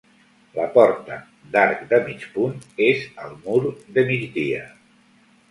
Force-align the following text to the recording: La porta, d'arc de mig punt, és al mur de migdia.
La 0.53 0.63
porta, 0.77 1.17
d'arc 1.55 1.83
de 1.91 1.99
mig 2.07 2.25
punt, 2.39 2.57
és 2.87 3.05
al 3.27 3.37
mur 3.45 3.61
de 3.99 4.07
migdia. 4.09 4.67